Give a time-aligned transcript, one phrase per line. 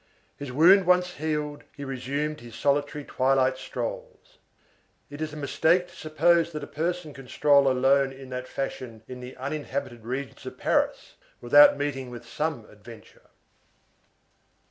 [0.35, 4.39] His wound once healed, he resumed his solitary twilight strolls.
[5.11, 9.03] It is a mistake to suppose that a person can stroll alone in that fashion
[9.07, 13.29] in the uninhabited regions of Paris without meeting with some adventure.